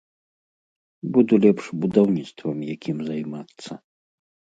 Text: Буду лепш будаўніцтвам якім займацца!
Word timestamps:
Буду 1.17 1.33
лепш 1.43 1.63
будаўніцтвам 1.83 2.57
якім 2.75 2.97
займацца! 3.11 3.71